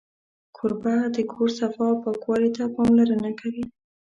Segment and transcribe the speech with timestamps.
[0.55, 3.65] کوربه د کور صفا او پاکوالي ته پاملرنه کوي.